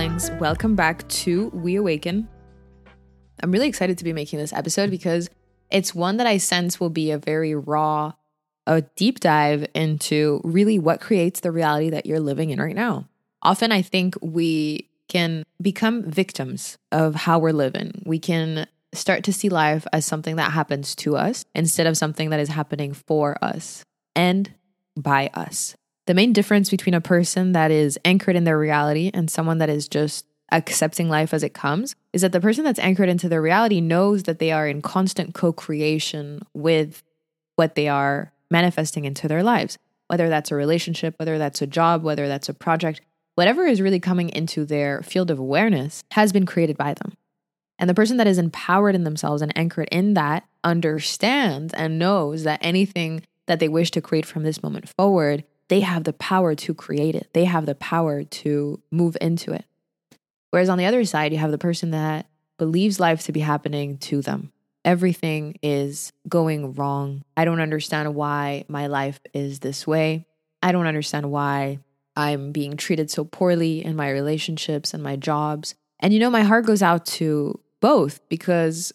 [0.00, 0.30] darlings.
[0.40, 2.26] Welcome back to We Awaken.
[3.42, 5.28] I'm really excited to be making this episode because
[5.70, 8.14] it's one that I sense will be a very raw,
[8.66, 13.08] a deep dive into really what creates the reality that you're living in right now.
[13.42, 18.02] Often I think we can become victims of how we're living.
[18.06, 22.30] We can start to see life as something that happens to us instead of something
[22.30, 23.84] that is happening for us
[24.16, 24.54] and
[24.96, 25.76] by us.
[26.10, 29.70] The main difference between a person that is anchored in their reality and someone that
[29.70, 33.40] is just accepting life as it comes is that the person that's anchored into their
[33.40, 37.04] reality knows that they are in constant co creation with
[37.54, 39.78] what they are manifesting into their lives,
[40.08, 43.00] whether that's a relationship, whether that's a job, whether that's a project,
[43.36, 47.12] whatever is really coming into their field of awareness has been created by them.
[47.78, 52.42] And the person that is empowered in themselves and anchored in that understands and knows
[52.42, 56.56] that anything that they wish to create from this moment forward they have the power
[56.56, 57.28] to create it.
[57.32, 59.64] They have the power to move into it.
[60.50, 62.26] Whereas on the other side, you have the person that
[62.58, 64.52] believes life to be happening to them.
[64.84, 67.22] Everything is going wrong.
[67.36, 70.26] I don't understand why my life is this way.
[70.60, 71.78] I don't understand why
[72.16, 75.76] I'm being treated so poorly in my relationships and my jobs.
[76.00, 78.92] And you know, my heart goes out to both because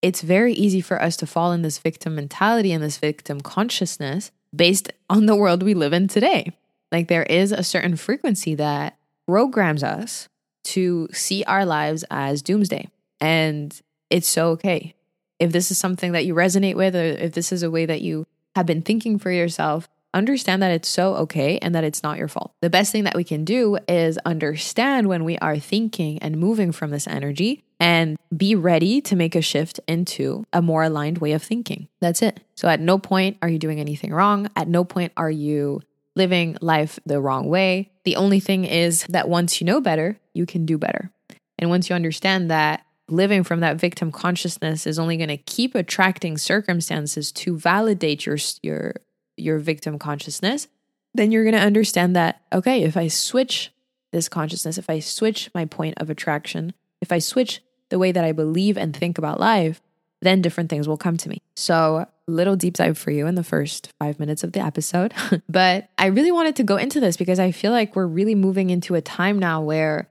[0.00, 4.30] it's very easy for us to fall in this victim mentality and this victim consciousness
[4.54, 6.52] based on the world we live in today.
[6.92, 10.28] Like there is a certain frequency that programs us
[10.64, 12.88] to see our lives as doomsday.
[13.20, 13.78] And
[14.10, 14.94] it's so okay.
[15.38, 18.02] If this is something that you resonate with, or if this is a way that
[18.02, 22.18] you have been thinking for yourself, understand that it's so okay and that it's not
[22.18, 22.52] your fault.
[22.62, 26.70] The best thing that we can do is understand when we are thinking and moving
[26.70, 31.32] from this energy and be ready to make a shift into a more aligned way
[31.32, 31.88] of thinking.
[32.00, 32.40] That's it.
[32.54, 34.48] So at no point are you doing anything wrong.
[34.56, 35.82] At no point are you
[36.16, 37.90] living life the wrong way.
[38.04, 41.10] The only thing is that once you know better, you can do better.
[41.58, 45.74] And once you understand that living from that victim consciousness is only going to keep
[45.74, 48.94] attracting circumstances to validate your your
[49.36, 50.68] your victim consciousness,
[51.12, 53.72] then you're going to understand that okay, if I switch
[54.12, 56.72] this consciousness, if I switch my point of attraction,
[57.04, 57.60] if I switch
[57.90, 59.82] the way that I believe and think about life,
[60.22, 61.42] then different things will come to me.
[61.54, 65.12] So, little deep dive for you in the first five minutes of the episode.
[65.48, 68.70] but I really wanted to go into this because I feel like we're really moving
[68.70, 70.08] into a time now where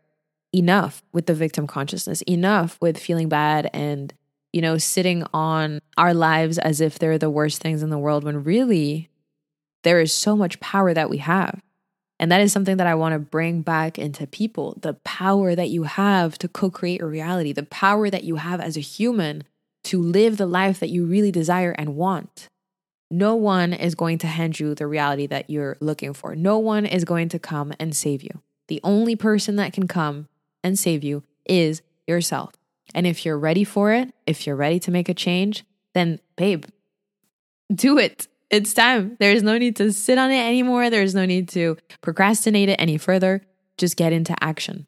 [0.54, 4.14] enough with the victim consciousness, enough with feeling bad and,
[4.52, 8.24] you know, sitting on our lives as if they're the worst things in the world
[8.24, 9.10] when really
[9.82, 11.60] there is so much power that we have.
[12.24, 15.68] And that is something that I want to bring back into people the power that
[15.68, 19.44] you have to co create a reality, the power that you have as a human
[19.84, 22.48] to live the life that you really desire and want.
[23.12, 26.34] No one is going to hand you the reality that you're looking for.
[26.34, 28.42] No one is going to come and save you.
[28.70, 30.30] The only person that can come
[30.64, 32.54] and save you is yourself.
[32.96, 36.64] And if you're ready for it, if you're ready to make a change, then babe,
[37.76, 38.30] do it.
[38.54, 39.18] It's time.
[39.20, 40.92] There's no need to sit on it anymore.
[40.92, 43.42] There's no need to procrastinate it any further.
[43.80, 44.86] Just get into action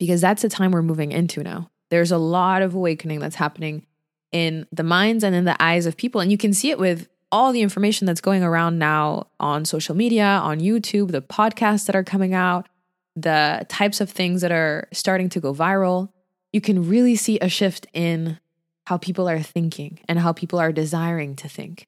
[0.00, 1.70] because that's the time we're moving into now.
[1.90, 3.86] There's a lot of awakening that's happening
[4.32, 6.20] in the minds and in the eyes of people.
[6.20, 9.94] And you can see it with all the information that's going around now on social
[9.94, 12.68] media, on YouTube, the podcasts that are coming out,
[13.14, 16.08] the types of things that are starting to go viral.
[16.52, 18.40] You can really see a shift in
[18.88, 21.86] how people are thinking and how people are desiring to think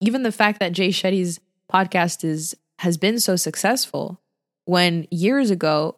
[0.00, 1.40] even the fact that Jay Shetty's
[1.72, 4.20] podcast is has been so successful
[4.64, 5.96] when years ago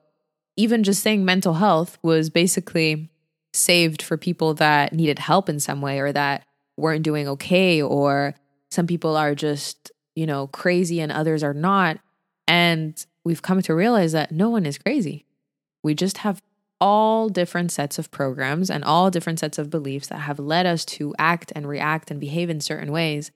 [0.56, 3.08] even just saying mental health was basically
[3.54, 6.44] saved for people that needed help in some way or that
[6.76, 8.34] weren't doing okay or
[8.70, 11.98] some people are just you know crazy and others are not.
[12.48, 15.24] And we've come to realize that no one is crazy.
[15.82, 16.42] We just have
[16.80, 20.84] all different sets of programs and all different sets of beliefs that have led us
[20.84, 23.30] to act and react and behave in certain ways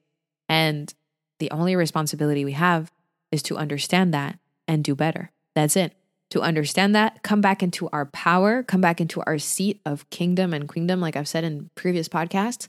[0.48, 0.92] and
[1.38, 2.90] the only responsibility we have
[3.30, 5.30] is to understand that and do better.
[5.54, 5.94] That's it.
[6.30, 10.52] To understand that, come back into our power, come back into our seat of kingdom
[10.52, 12.68] and queendom, like I've said in previous podcasts,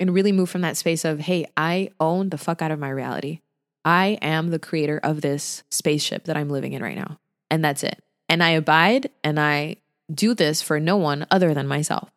[0.00, 2.88] and really move from that space of, hey, I own the fuck out of my
[2.88, 3.40] reality.
[3.84, 7.18] I am the creator of this spaceship that I'm living in right now.
[7.50, 8.02] And that's it.
[8.28, 9.76] And I abide and I
[10.12, 12.10] do this for no one other than myself.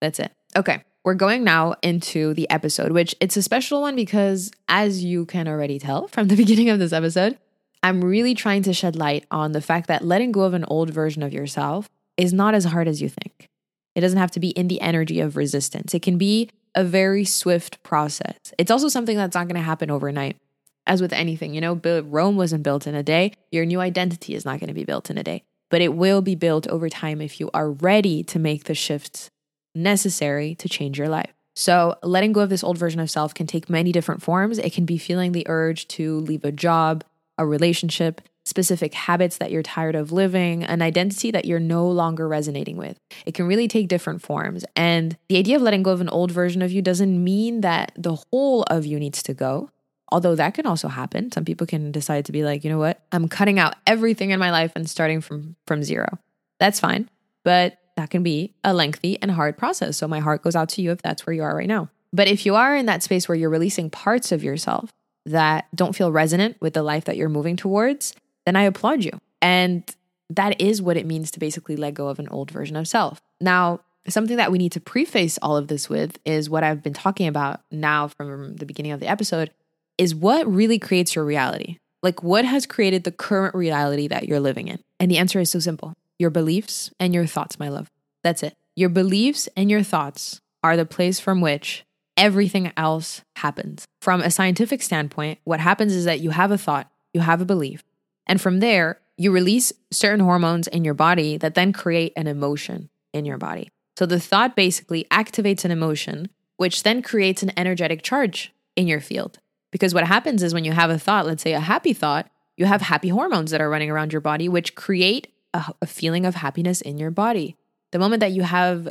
[0.00, 0.32] That's it.
[0.56, 5.26] Okay we're going now into the episode, which it's a special one because, as you
[5.26, 7.38] can already tell from the beginning of this episode,
[7.82, 10.90] I'm really trying to shed light on the fact that letting go of an old
[10.90, 13.48] version of yourself is not as hard as you think.
[13.94, 17.24] It doesn't have to be in the energy of resistance, it can be a very
[17.24, 18.36] swift process.
[18.56, 20.38] It's also something that's not going to happen overnight.
[20.86, 23.34] As with anything, you know, Rome wasn't built in a day.
[23.50, 25.42] Your new identity is not going to be built in a day.
[25.70, 29.30] but it will be built over time if you are ready to make the shifts
[29.74, 31.32] necessary to change your life.
[31.54, 34.58] So, letting go of this old version of self can take many different forms.
[34.58, 37.04] It can be feeling the urge to leave a job,
[37.36, 42.26] a relationship, specific habits that you're tired of living, an identity that you're no longer
[42.26, 42.98] resonating with.
[43.26, 44.64] It can really take different forms.
[44.74, 47.92] And the idea of letting go of an old version of you doesn't mean that
[47.96, 49.70] the whole of you needs to go.
[50.10, 51.32] Although that can also happen.
[51.32, 53.02] Some people can decide to be like, you know what?
[53.12, 56.18] I'm cutting out everything in my life and starting from from zero.
[56.58, 57.08] That's fine.
[57.44, 59.96] But that can be a lengthy and hard process.
[59.96, 61.90] So my heart goes out to you if that's where you are right now.
[62.12, 64.92] But if you are in that space where you're releasing parts of yourself
[65.24, 69.12] that don't feel resonant with the life that you're moving towards, then I applaud you.
[69.40, 69.84] And
[70.30, 73.20] that is what it means to basically let go of an old version of self.
[73.40, 76.94] Now, something that we need to preface all of this with is what I've been
[76.94, 79.50] talking about now from the beginning of the episode
[79.98, 81.78] is what really creates your reality.
[82.02, 84.80] Like, what has created the current reality that you're living in?
[84.98, 87.90] And the answer is so simple your beliefs and your thoughts, my love.
[88.22, 88.56] That's it.
[88.74, 91.84] Your beliefs and your thoughts are the place from which
[92.16, 93.84] everything else happens.
[94.00, 97.44] From a scientific standpoint, what happens is that you have a thought, you have a
[97.44, 97.82] belief,
[98.26, 102.88] and from there, you release certain hormones in your body that then create an emotion
[103.12, 103.70] in your body.
[103.98, 109.00] So the thought basically activates an emotion, which then creates an energetic charge in your
[109.00, 109.38] field.
[109.70, 112.66] Because what happens is when you have a thought, let's say a happy thought, you
[112.66, 116.34] have happy hormones that are running around your body, which create a, a feeling of
[116.34, 117.56] happiness in your body.
[117.92, 118.90] The moment that you have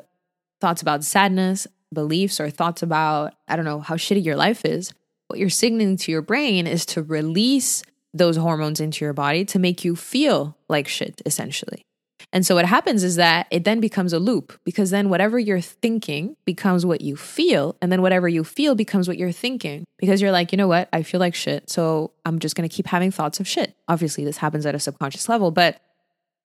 [0.60, 4.94] thoughts about sadness, beliefs, or thoughts about, I don't know, how shitty your life is,
[5.28, 9.60] what you're signaling to your brain is to release those hormones into your body to
[9.60, 11.82] make you feel like shit, essentially.
[12.34, 15.62] And so what happens is that it then becomes a loop because then whatever you're
[15.62, 17.76] thinking becomes what you feel.
[17.82, 20.88] And then whatever you feel becomes what you're thinking because you're like, you know what?
[20.94, 21.70] I feel like shit.
[21.70, 23.76] So I'm just going to keep having thoughts of shit.
[23.88, 25.82] Obviously, this happens at a subconscious level, but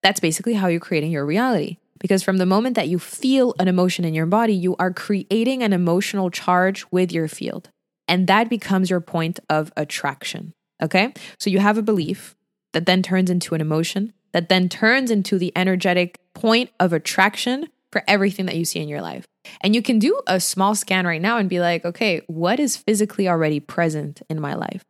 [0.02, 1.78] that's basically how you're creating your reality.
[1.98, 5.62] Because from the moment that you feel an emotion in your body, you are creating
[5.62, 7.70] an emotional charge with your field.
[8.06, 10.52] And that becomes your point of attraction.
[10.82, 11.12] Okay.
[11.38, 12.37] So you have a belief
[12.72, 17.69] that then turns into an emotion, that then turns into the energetic point of attraction
[17.90, 19.25] for everything that you see in your life.
[19.62, 22.76] And you can do a small scan right now and be like, okay, what is
[22.76, 24.84] physically already present in my life?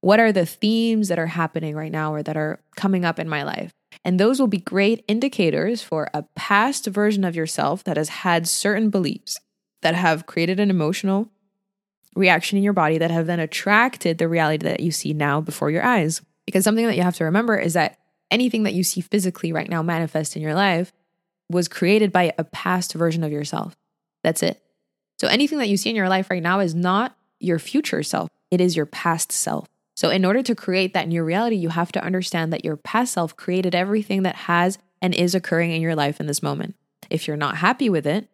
[0.00, 3.28] What are the themes that are happening right now or that are coming up in
[3.28, 3.72] my life?
[4.04, 8.48] And those will be great indicators for a past version of yourself that has had
[8.48, 9.38] certain beliefs
[9.82, 11.30] that have created an emotional
[12.14, 15.70] reaction in your body that have then attracted the reality that you see now before
[15.70, 16.22] your eyes.
[16.46, 17.98] Because something that you have to remember is that
[18.30, 20.92] anything that you see physically right now manifest in your life
[21.50, 23.76] was created by a past version of yourself.
[24.22, 24.62] That's it.
[25.18, 28.28] So anything that you see in your life right now is not your future self,
[28.50, 29.68] it is your past self.
[29.96, 33.12] So, in order to create that new reality, you have to understand that your past
[33.12, 36.74] self created everything that has and is occurring in your life in this moment.
[37.08, 38.28] If you're not happy with it,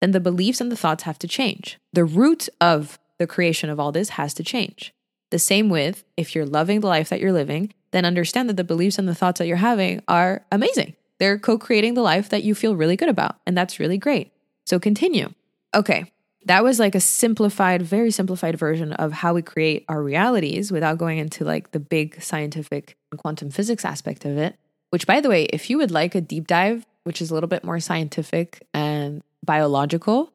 [0.00, 1.78] then the beliefs and the thoughts have to change.
[1.92, 4.92] The root of the creation of all this has to change.
[5.30, 8.64] The same with if you're loving the life that you're living, then understand that the
[8.64, 10.94] beliefs and the thoughts that you're having are amazing.
[11.18, 13.36] They're co creating the life that you feel really good about.
[13.46, 14.32] And that's really great.
[14.66, 15.32] So continue.
[15.74, 16.12] Okay,
[16.46, 20.98] that was like a simplified, very simplified version of how we create our realities without
[20.98, 24.56] going into like the big scientific quantum physics aspect of it.
[24.90, 27.48] Which, by the way, if you would like a deep dive, which is a little
[27.48, 30.32] bit more scientific and biological,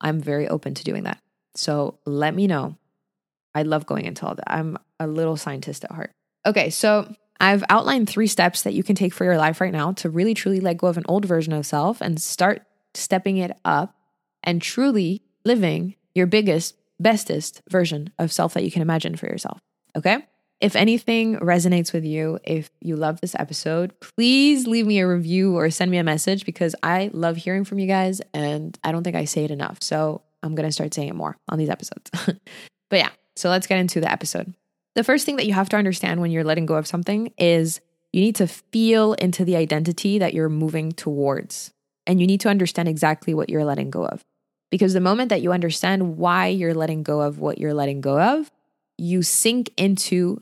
[0.00, 1.18] I'm very open to doing that.
[1.54, 2.76] So let me know.
[3.54, 4.52] I love going into all that.
[4.52, 6.10] I'm a little scientist at heart.
[6.44, 9.92] Okay, so I've outlined three steps that you can take for your life right now
[9.92, 12.62] to really truly let go of an old version of self and start
[12.94, 13.94] stepping it up
[14.42, 19.58] and truly living your biggest, bestest version of self that you can imagine for yourself.
[19.96, 20.24] Okay?
[20.60, 25.56] If anything resonates with you, if you love this episode, please leave me a review
[25.56, 29.02] or send me a message because I love hearing from you guys and I don't
[29.02, 29.78] think I say it enough.
[29.82, 32.10] So I'm going to start saying it more on these episodes.
[32.90, 34.54] but yeah, so let's get into the episode.
[34.94, 37.80] The first thing that you have to understand when you're letting go of something is
[38.12, 41.72] you need to feel into the identity that you're moving towards.
[42.06, 44.22] And you need to understand exactly what you're letting go of.
[44.72, 48.18] Because the moment that you understand why you're letting go of what you're letting go
[48.18, 48.50] of,
[48.96, 50.40] you sink into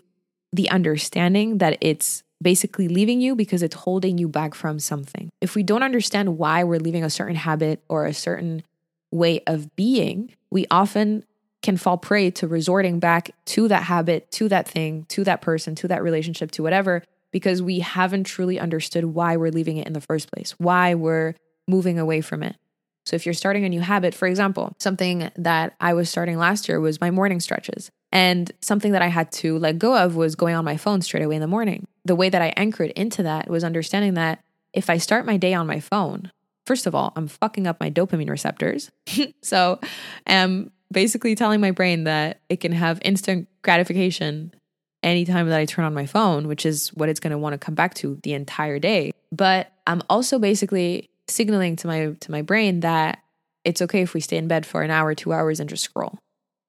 [0.52, 5.30] the understanding that it's basically leaving you because it's holding you back from something.
[5.40, 8.62] If we don't understand why we're leaving a certain habit or a certain
[9.10, 11.24] way of being, we often
[11.60, 15.74] can fall prey to resorting back to that habit, to that thing, to that person,
[15.74, 19.92] to that relationship, to whatever, because we haven't truly understood why we're leaving it in
[19.92, 21.34] the first place, why we're
[21.66, 22.54] moving away from it.
[23.10, 26.68] So if you're starting a new habit, for example, something that I was starting last
[26.68, 27.90] year was my morning stretches.
[28.12, 31.24] And something that I had to let go of was going on my phone straight
[31.24, 31.88] away in the morning.
[32.04, 35.54] The way that I anchored into that was understanding that if I start my day
[35.54, 36.30] on my phone,
[36.66, 38.92] first of all, I'm fucking up my dopamine receptors.
[39.42, 39.80] so
[40.28, 44.54] I'm basically telling my brain that it can have instant gratification
[45.02, 47.58] anytime that I turn on my phone, which is what it's going to want to
[47.58, 49.10] come back to the entire day.
[49.32, 53.22] But I'm also basically signaling to my to my brain that
[53.64, 56.18] it's okay if we stay in bed for an hour, 2 hours and just scroll.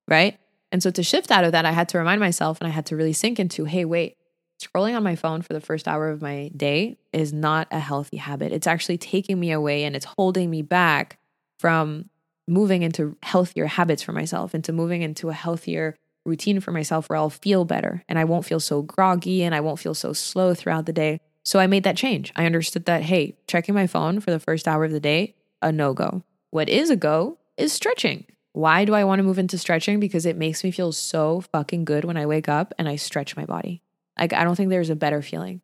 [0.08, 0.38] Right?
[0.72, 2.86] And so to shift out of that, I had to remind myself and I had
[2.88, 4.16] to really sink into, hey, wait,
[4.62, 8.18] scrolling on my phone for the first hour of my day is not a healthy
[8.18, 8.52] habit.
[8.52, 11.18] It's actually taking me away and it's holding me back
[11.60, 12.10] from
[12.48, 17.18] moving into healthier habits for myself, into moving into a healthier routine for myself where
[17.18, 20.54] I'll feel better and I won't feel so groggy and I won't feel so slow
[20.54, 21.20] throughout the day.
[21.44, 22.32] So I made that change.
[22.36, 25.72] I understood that, hey, checking my phone for the first hour of the day, a
[25.72, 26.24] no go.
[26.52, 28.26] What is a go is stretching.
[28.54, 30.00] Why do I want to move into stretching?
[30.00, 33.38] Because it makes me feel so fucking good when I wake up and I stretch
[33.38, 33.82] my body.
[34.20, 35.62] Like, I don't think there's a better feeling.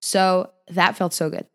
[0.00, 1.46] So that felt so good.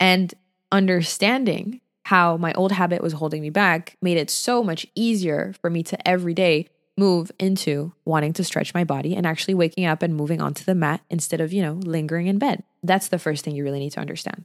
[0.00, 0.34] And
[0.72, 5.70] understanding how my old habit was holding me back made it so much easier for
[5.70, 10.02] me to every day move into wanting to stretch my body and actually waking up
[10.02, 12.62] and moving onto the mat instead of, you know, lingering in bed.
[12.82, 14.44] That's the first thing you really need to understand.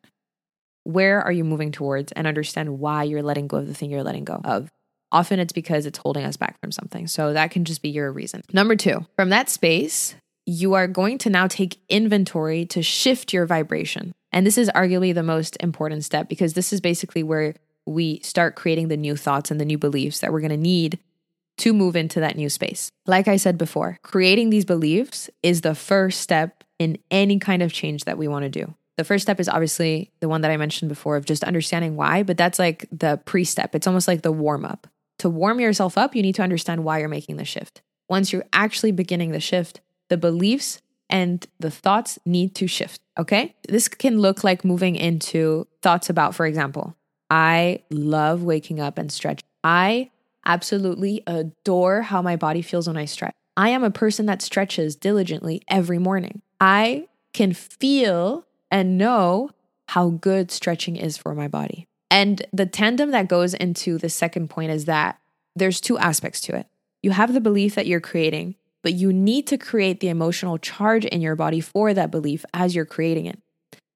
[0.83, 4.03] Where are you moving towards and understand why you're letting go of the thing you're
[4.03, 4.69] letting go of?
[5.11, 7.07] Often it's because it's holding us back from something.
[7.07, 8.43] So that can just be your reason.
[8.53, 10.15] Number two, from that space,
[10.45, 14.13] you are going to now take inventory to shift your vibration.
[14.31, 18.55] And this is arguably the most important step because this is basically where we start
[18.55, 20.99] creating the new thoughts and the new beliefs that we're going to need
[21.59, 22.91] to move into that new space.
[23.05, 27.73] Like I said before, creating these beliefs is the first step in any kind of
[27.73, 28.73] change that we want to do.
[28.97, 32.23] The first step is obviously the one that I mentioned before of just understanding why,
[32.23, 33.75] but that's like the pre step.
[33.75, 34.87] It's almost like the warm up.
[35.19, 37.81] To warm yourself up, you need to understand why you're making the shift.
[38.09, 43.01] Once you're actually beginning the shift, the beliefs and the thoughts need to shift.
[43.17, 43.55] Okay.
[43.67, 46.95] This can look like moving into thoughts about, for example,
[47.29, 49.41] I love waking up and stretch.
[49.63, 50.09] I
[50.49, 53.35] absolutely adore how my body feels when I stretch.
[53.55, 56.41] I am a person that stretches diligently every morning.
[56.59, 59.51] I can feel and know
[59.89, 61.87] how good stretching is for my body.
[62.09, 65.19] And the tandem that goes into the second point is that
[65.55, 66.65] there's two aspects to it.
[67.03, 71.05] You have the belief that you're creating, but you need to create the emotional charge
[71.05, 73.39] in your body for that belief as you're creating it.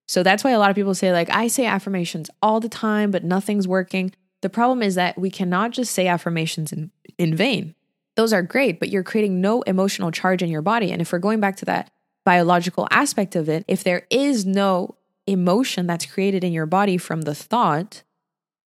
[0.07, 3.10] So that's why a lot of people say, like, I say affirmations all the time,
[3.10, 4.13] but nothing's working.
[4.44, 7.76] The problem is that we cannot just say affirmations in, in vain.
[8.18, 10.92] Those are great, but you're creating no emotional charge in your body.
[10.92, 11.92] And if we're going back to that
[12.26, 14.96] biological aspect of it, if there is no
[15.26, 18.04] emotion that's created in your body from the thought,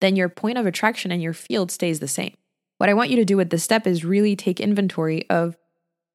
[0.02, 2.36] then your point of attraction and your field stays the same.
[2.80, 5.56] What I want you to do with this step is really take inventory of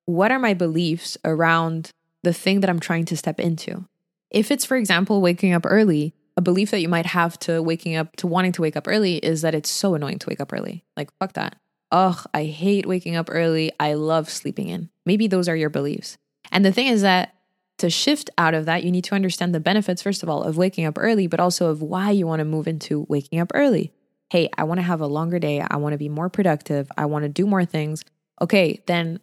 [0.05, 1.93] what are my beliefs around
[2.25, 3.87] the thing that I'm trying to step into.
[4.31, 7.97] If it's, for example, waking up early, a belief that you might have to waking
[7.97, 10.53] up to wanting to wake up early is that it's so annoying to wake up
[10.53, 10.85] early.
[10.97, 11.57] Like, fuck that.
[11.93, 13.71] Ugh, I hate waking up early.
[13.79, 14.91] I love sleeping in.
[15.07, 16.19] Maybe those are your beliefs.
[16.51, 17.35] And the thing is that
[17.79, 20.57] to shift out of that, you need to understand the benefits, first of all, of
[20.57, 23.93] waking up early, but also of why you want to move into waking up early.
[24.31, 25.61] Hey, I want to have a longer day.
[25.61, 26.91] I want to be more productive.
[26.97, 28.05] I want to do more things.
[28.41, 29.21] Okay, then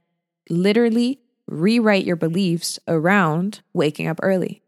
[0.50, 4.62] literally rewrite your beliefs around waking up early.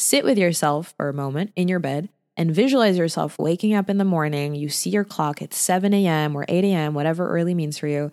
[0.00, 3.98] Sit with yourself for a moment in your bed and visualize yourself waking up in
[3.98, 4.54] the morning.
[4.54, 6.34] You see your clock, it's 7 a.m.
[6.34, 8.10] or 8 a.m., whatever early means for you.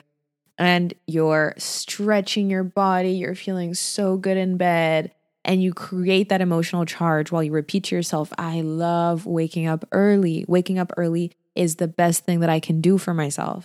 [0.57, 5.13] And you're stretching your body, you're feeling so good in bed,
[5.45, 9.85] and you create that emotional charge while you repeat to yourself, I love waking up
[9.93, 10.43] early.
[10.45, 13.63] Waking up early is the best thing that I can do for myself.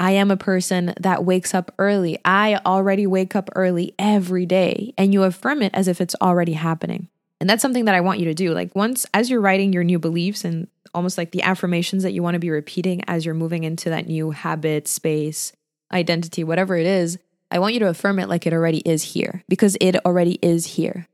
[0.00, 2.18] I am a person that wakes up early.
[2.24, 6.54] I already wake up early every day, and you affirm it as if it's already
[6.54, 7.08] happening.
[7.42, 8.54] And that's something that I want you to do.
[8.54, 12.22] Like, once as you're writing your new beliefs and almost like the affirmations that you
[12.22, 15.52] want to be repeating as you're moving into that new habit, space,
[15.92, 17.18] identity, whatever it is,
[17.50, 20.66] I want you to affirm it like it already is here because it already is
[20.66, 21.08] here.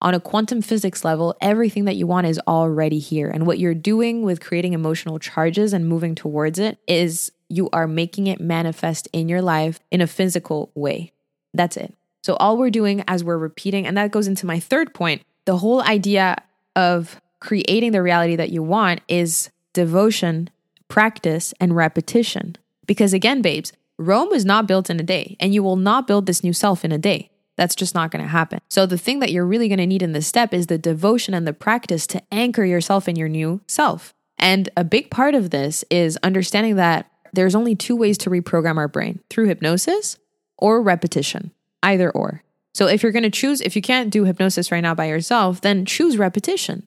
[0.00, 3.28] On a quantum physics level, everything that you want is already here.
[3.28, 7.88] And what you're doing with creating emotional charges and moving towards it is you are
[7.88, 11.10] making it manifest in your life in a physical way.
[11.52, 11.92] That's it.
[12.22, 15.58] So, all we're doing as we're repeating, and that goes into my third point the
[15.58, 16.36] whole idea
[16.76, 20.50] of creating the reality that you want is devotion,
[20.88, 22.56] practice, and repetition.
[22.86, 26.26] Because again, babes, Rome was not built in a day, and you will not build
[26.26, 27.30] this new self in a day.
[27.56, 28.60] That's just not going to happen.
[28.68, 31.34] So, the thing that you're really going to need in this step is the devotion
[31.34, 34.12] and the practice to anchor yourself in your new self.
[34.38, 38.76] And a big part of this is understanding that there's only two ways to reprogram
[38.76, 40.18] our brain through hypnosis
[40.58, 42.42] or repetition, either or.
[42.74, 45.60] So if you're going to choose, if you can't do hypnosis right now by yourself,
[45.60, 46.86] then choose repetition.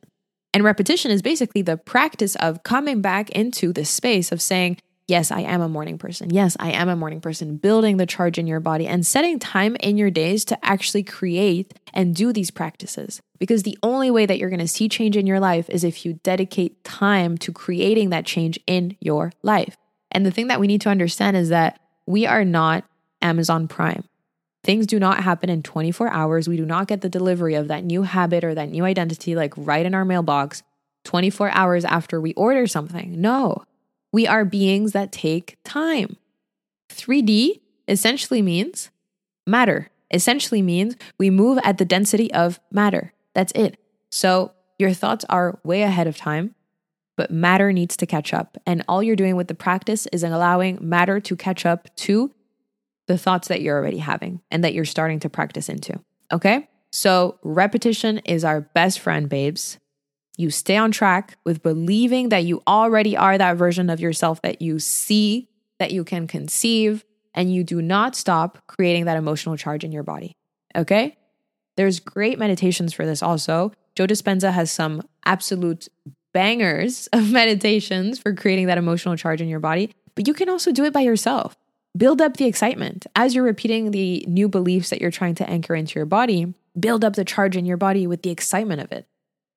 [0.53, 4.77] And repetition is basically the practice of coming back into the space of saying,
[5.07, 6.31] Yes, I am a morning person.
[6.31, 9.77] Yes, I am a morning person, building the charge in your body and setting time
[9.79, 13.21] in your days to actually create and do these practices.
[13.39, 16.05] Because the only way that you're going to see change in your life is if
[16.05, 19.77] you dedicate time to creating that change in your life.
[20.11, 22.83] And the thing that we need to understand is that we are not
[23.21, 24.03] Amazon Prime.
[24.67, 26.49] Things do not happen in 24 hours.
[26.49, 29.53] We do not get the delivery of that new habit or that new identity like
[29.55, 30.61] right in our mailbox
[31.05, 33.21] 24 hours after we order something.
[33.21, 33.63] No,
[34.11, 36.17] we are beings that take time.
[36.89, 38.89] 3D essentially means
[39.45, 43.13] matter, essentially means we move at the density of matter.
[43.33, 43.79] That's it.
[44.11, 46.55] So your thoughts are way ahead of time,
[47.15, 48.57] but matter needs to catch up.
[48.65, 52.33] And all you're doing with the practice is allowing matter to catch up to
[53.07, 55.99] the thoughts that you're already having and that you're starting to practice into.
[56.31, 56.67] Okay?
[56.91, 59.77] So repetition is our best friend, babes
[60.37, 64.61] you stay on track with believing that you already are that version of yourself that
[64.61, 65.49] you see,
[65.79, 70.03] that you can conceive, and you do not stop creating that emotional charge in your
[70.03, 70.35] body.
[70.75, 71.17] Okay?
[71.75, 73.71] There's great meditations for this also.
[73.95, 75.87] Joe Dispenza has some absolute
[76.33, 80.71] bangers of meditations for creating that emotional charge in your body, but you can also
[80.71, 81.57] do it by yourself.
[81.97, 85.73] Build up the excitement as you're repeating the new beliefs that you're trying to anchor
[85.73, 86.53] into your body.
[86.79, 89.07] Build up the charge in your body with the excitement of it.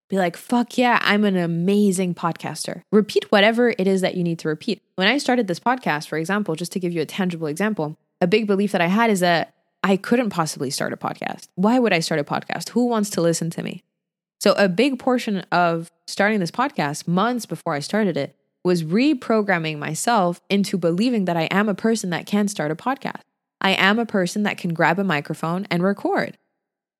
[0.08, 2.82] Be like, fuck yeah, I'm an amazing podcaster.
[2.90, 4.80] Repeat whatever it is that you need to repeat.
[4.94, 8.26] When I started this podcast, for example, just to give you a tangible example, a
[8.26, 11.48] big belief that I had is that I couldn't possibly start a podcast.
[11.56, 12.70] Why would I start a podcast?
[12.70, 13.82] Who wants to listen to me?
[14.40, 19.78] So, a big portion of starting this podcast months before I started it was reprogramming
[19.78, 23.22] myself into believing that I am a person that can start a podcast.
[23.60, 26.36] I am a person that can grab a microphone and record.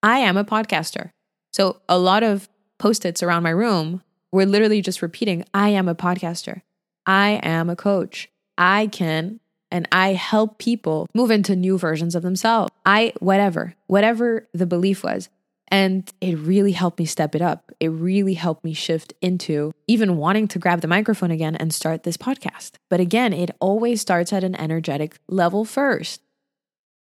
[0.02, 1.11] I am a podcaster.
[1.52, 2.49] So, a lot of
[2.79, 6.62] post its around my room were literally just repeating, I am a podcaster.
[7.07, 8.31] I am a coach.
[8.57, 12.70] I can and I help people move into new versions of themselves.
[12.85, 15.29] I, whatever, whatever the belief was.
[15.70, 17.70] And it really helped me step it up.
[17.78, 22.02] It really helped me shift into even wanting to grab the microphone again and start
[22.02, 22.72] this podcast.
[22.88, 26.22] But again, it always starts at an energetic level first.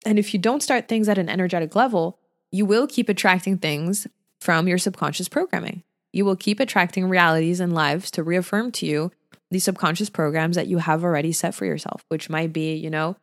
[0.07, 2.21] And if you don't start things at an energetic level,
[2.53, 4.07] you will keep attracting things
[4.41, 5.83] from your subconscious programming.
[6.13, 9.11] You will keep attracting realities and lives to reaffirm to you
[9.51, 13.17] the subconscious programs that you have already set for yourself, which might be, you know,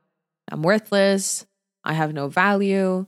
[0.51, 1.45] I'm worthless,
[1.83, 3.05] I have no value,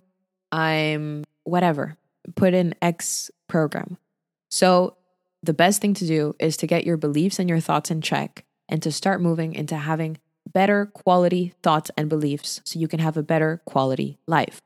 [0.51, 1.97] I'm whatever.
[2.35, 3.97] Put in X program.
[4.49, 4.97] So,
[5.41, 8.45] the best thing to do is to get your beliefs and your thoughts in check
[8.69, 10.17] and to start moving into having
[10.51, 14.61] better quality thoughts and beliefs so you can have a better quality life.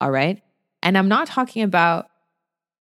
[0.00, 0.42] All right.
[0.82, 2.08] And I'm not talking about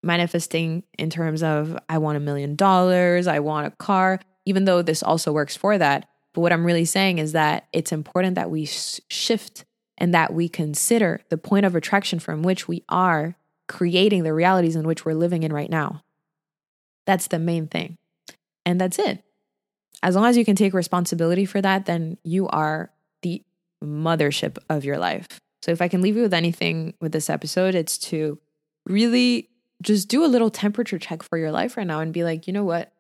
[0.02, 4.82] manifesting in terms of I want a million dollars, I want a car, even though
[4.82, 6.08] this also works for that.
[6.34, 9.66] But what I'm really saying is that it's important that we sh- shift
[9.98, 13.36] and that we consider the point of attraction from which we are
[13.70, 16.04] creating the realities in which we're living in right now.
[17.06, 17.96] That's the main thing.
[18.66, 19.24] And that's it.
[20.04, 23.44] As long as you can take responsibility for that, then you are the
[23.82, 25.28] mothership of your life.
[25.62, 28.40] So if I can leave you with anything with this episode, it's to
[28.86, 29.50] really
[29.82, 32.54] just do a little temperature check for your life right now and be like, you
[32.54, 32.92] know what?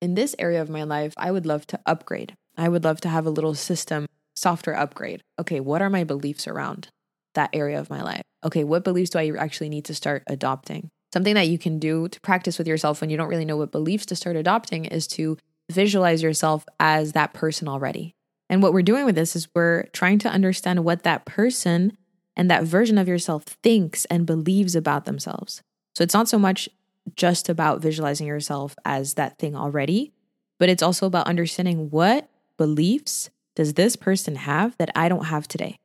[0.00, 2.34] In this area of my life, I would love to upgrade.
[2.56, 4.06] I would love to have a little system
[4.36, 5.22] software upgrade.
[5.38, 6.88] Okay, what are my beliefs around
[7.34, 8.22] that area of my life?
[8.44, 10.90] Okay, what beliefs do I actually need to start adopting?
[11.12, 13.72] Something that you can do to practice with yourself when you don't really know what
[13.72, 15.38] beliefs to start adopting is to
[15.70, 18.14] visualize yourself as that person already.
[18.50, 21.96] And what we're doing with this is we're trying to understand what that person
[22.36, 25.62] and that version of yourself thinks and believes about themselves.
[25.94, 26.68] So it's not so much
[27.16, 30.12] just about visualizing yourself as that thing already,
[30.58, 32.28] but it's also about understanding what
[32.58, 35.78] beliefs does this person have that I don't have today.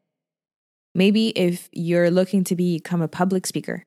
[0.93, 3.83] Maybe if you're looking to become a public speaker,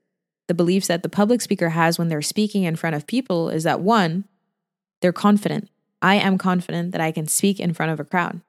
[0.48, 3.64] the beliefs that the public speaker has when they're speaking in front of people is
[3.64, 4.24] that one,
[5.00, 5.68] they're confident.
[6.00, 8.40] I am confident that I can speak in front of a crowd.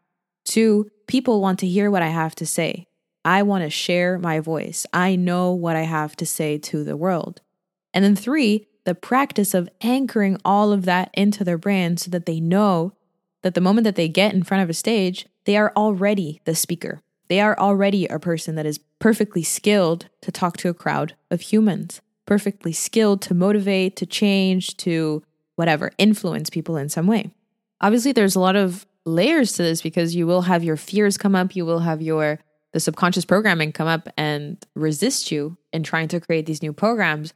[0.43, 2.87] Two, people want to hear what I have to say.
[3.25, 4.85] I want to share my voice.
[4.91, 7.41] I know what I have to say to the world.
[7.93, 12.25] And then three, the practice of anchoring all of that into their brand so that
[12.25, 12.93] they know
[13.43, 16.55] that the moment that they get in front of a stage, they are already the
[16.55, 17.01] speaker.
[17.29, 21.41] They are already a person that is perfectly skilled to talk to a crowd of
[21.41, 25.23] humans, perfectly skilled to motivate, to change, to
[25.55, 27.31] whatever, influence people in some way.
[27.81, 31.35] Obviously, there's a lot of layers to this because you will have your fears come
[31.35, 32.39] up, you will have your
[32.71, 37.31] the subconscious programming come up and resist you in trying to create these new programs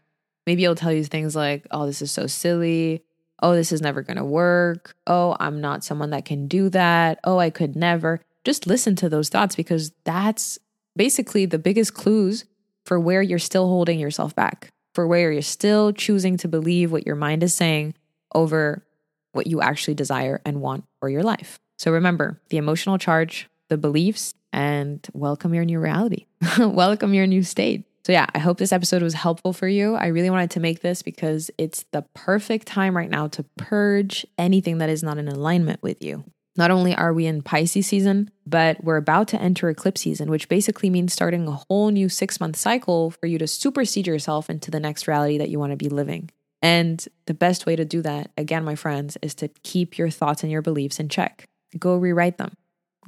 [0.48, 3.04] maybe it'll tell you things like, oh, this is so silly.
[3.44, 4.96] oh, this is never going to work.
[5.06, 7.20] Oh, I'm not someone that can do that.
[7.24, 8.20] Oh, I could never.
[8.48, 10.58] Just listen to those thoughts because that's
[10.96, 12.46] basically the biggest clues
[12.86, 17.06] for where you're still holding yourself back, for where you're still choosing to believe what
[17.06, 17.94] your mind is saying
[18.34, 18.86] over
[19.34, 21.60] what you actually desire and want for your life.
[21.78, 26.28] So remember the emotional charge, the beliefs, and welcome your new reality.
[26.58, 27.84] welcome your new state.
[28.06, 29.96] So, yeah, I hope this episode was helpful for you.
[29.96, 34.26] I really wanted to make this because it's the perfect time right now to purge
[34.38, 36.24] anything that is not in alignment with you.
[36.58, 40.50] Not only are we in Pisces season, but we're about to enter eclipse season, which
[40.50, 44.72] basically means starting a whole new six month cycle for you to supersede yourself into
[44.72, 46.32] the next reality that you want to be living.
[46.62, 50.42] And the best way to do that, again, my friends, is to keep your thoughts
[50.42, 51.48] and your beliefs in check.
[51.78, 52.58] Go rewrite them.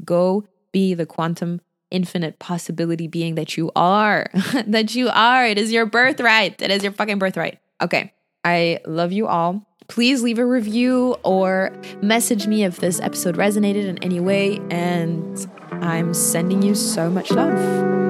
[0.05, 4.29] Go be the quantum infinite possibility being that you are.
[4.67, 5.47] that you are.
[5.47, 6.61] It is your birthright.
[6.61, 7.59] It is your fucking birthright.
[7.81, 8.13] Okay.
[8.43, 9.65] I love you all.
[9.89, 14.61] Please leave a review or message me if this episode resonated in any way.
[14.69, 18.08] And I'm sending you so much love.